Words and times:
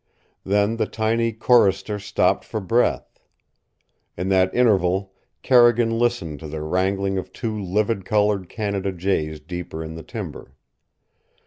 Then 0.43 0.77
the 0.77 0.87
tiny 0.87 1.31
chorister 1.31 1.99
stopped 1.99 2.43
for 2.43 2.59
breath. 2.59 3.19
In 4.17 4.29
that 4.29 4.51
interval 4.51 5.13
Carrigan 5.43 5.91
listened 5.99 6.39
to 6.39 6.47
the 6.47 6.63
wrangling 6.63 7.19
of 7.19 7.31
two 7.31 7.63
vivid 7.71 8.03
colored 8.03 8.49
Canada 8.49 8.91
jays 8.93 9.39
deeper 9.39 9.83
in 9.83 9.93
the 9.93 10.01
timber. 10.01 10.55